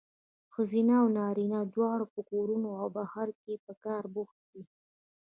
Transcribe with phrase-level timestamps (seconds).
[0.53, 4.63] ښځینه او نارینه دواړه په کورونو او بهر کې په کار بوخت دي.